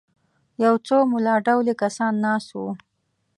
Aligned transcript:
یو 0.63 0.75
څو 0.87 0.97
ملا 1.11 1.35
ډولي 1.45 1.73
کسان 1.81 2.13
ناست 2.25 2.49
وو. 2.57 2.69